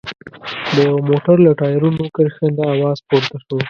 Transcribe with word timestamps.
د 0.73 0.75
يوه 0.87 0.99
موټر 1.09 1.35
له 1.45 1.51
ټايرونو 1.59 2.03
کرښنده 2.15 2.63
اواز 2.73 2.97
پورته 3.09 3.37
شو. 3.43 3.57